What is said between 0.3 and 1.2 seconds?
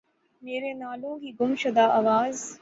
میرے نالوں